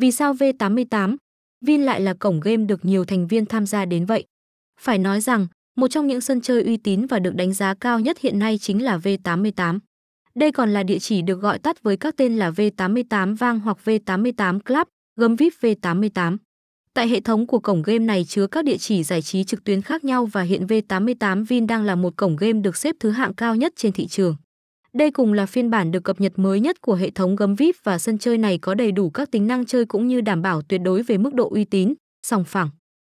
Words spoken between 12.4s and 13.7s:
V88 Vang